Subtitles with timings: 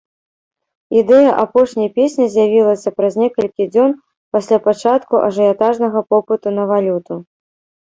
[1.01, 3.91] Ідэя апошняй песні з'явілася праз некалькі дзён
[4.37, 7.23] пасля пачатку ажыятажнага попыту на валюту.